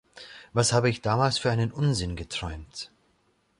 Was 0.51 0.73
habe 0.73 0.89
ich 0.89 1.03
damals 1.03 1.37
für 1.37 1.51
einen 1.51 1.71
Unsinn 1.71 2.15
geträumt! 2.15 2.89